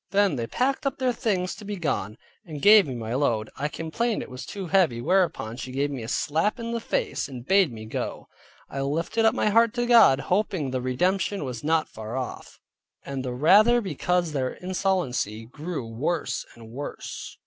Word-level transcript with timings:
Then 0.09 0.35
they 0.35 0.47
packed 0.47 0.87
up 0.87 0.97
their 0.97 1.13
things 1.13 1.53
to 1.53 1.63
be 1.63 1.75
gone, 1.75 2.17
and 2.43 2.59
gave 2.59 2.87
me 2.87 2.95
my 2.95 3.13
load. 3.13 3.51
I 3.55 3.67
complained 3.67 4.23
it 4.23 4.31
was 4.31 4.47
too 4.47 4.65
heavy, 4.65 4.99
whereupon 4.99 5.57
she 5.57 5.71
gave 5.71 5.91
me 5.91 6.01
a 6.01 6.07
slap 6.07 6.59
in 6.59 6.71
the 6.71 6.79
face, 6.79 7.27
and 7.27 7.45
bade 7.45 7.71
me 7.71 7.85
go; 7.85 8.27
I 8.67 8.81
lifted 8.81 9.25
up 9.25 9.35
my 9.35 9.49
heart 9.49 9.75
to 9.75 9.85
God, 9.85 10.21
hoping 10.21 10.71
the 10.71 10.81
redemption 10.81 11.43
was 11.45 11.63
not 11.63 11.87
far 11.87 12.17
off; 12.17 12.59
and 13.05 13.23
the 13.23 13.31
rather 13.35 13.79
because 13.79 14.31
their 14.31 14.53
insolency 14.55 15.45
grew 15.45 15.85
worse 15.85 16.47
and 16.55 16.71
worse. 16.71 17.37